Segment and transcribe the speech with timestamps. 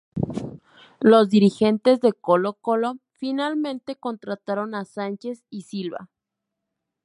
[0.99, 6.09] Los dirigentes de Colo-Colo, finalmente, contrataron a Sánchez y Silva.